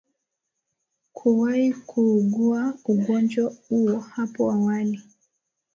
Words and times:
kuwahi 1.15 1.73
kuugua 1.73 2.73
ugonjwa 2.85 3.53
huo 3.67 3.99
hapo 3.99 4.51
awali 4.51 4.99